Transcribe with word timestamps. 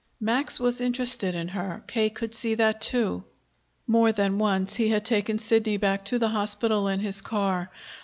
Max 0.19 0.59
was 0.59 0.81
interested 0.81 1.35
in 1.35 1.49
her. 1.49 1.83
K. 1.85 2.09
could 2.09 2.33
see 2.33 2.55
that, 2.55 2.81
too. 2.81 3.23
More 3.85 4.11
than 4.11 4.39
once 4.39 4.73
he 4.73 4.89
had 4.89 5.05
taken 5.05 5.37
Sidney 5.37 5.77
back 5.77 6.05
to 6.05 6.17
the 6.17 6.29
hospital 6.29 6.87
in 6.87 7.01
his 7.01 7.21
car. 7.21 7.69